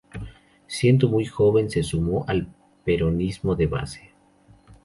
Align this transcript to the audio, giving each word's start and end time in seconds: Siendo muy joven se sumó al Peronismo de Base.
Siendo 0.65 1.09
muy 1.09 1.25
joven 1.27 1.69
se 1.69 1.83
sumó 1.83 2.25
al 2.27 2.47
Peronismo 2.83 3.55
de 3.55 3.67
Base. 3.67 4.09